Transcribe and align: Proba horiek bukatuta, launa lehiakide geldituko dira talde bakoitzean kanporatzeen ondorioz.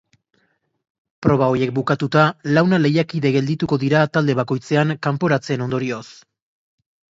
Proba 1.25 1.49
horiek 1.53 1.73
bukatuta, 1.79 2.23
launa 2.55 2.81
lehiakide 2.87 3.33
geldituko 3.37 3.79
dira 3.85 4.03
talde 4.19 4.39
bakoitzean 4.41 4.97
kanporatzeen 5.07 5.69
ondorioz. 5.69 6.05